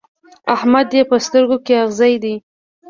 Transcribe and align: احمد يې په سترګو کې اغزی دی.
احمد 0.55 0.89
يې 0.97 1.03
په 1.09 1.17
سترګو 1.25 1.57
کې 1.65 1.73
اغزی 1.83 2.13
دی. 2.23 2.35